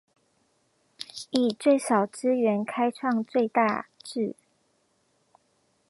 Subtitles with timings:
[1.29, 4.35] 以最少資源開創最大志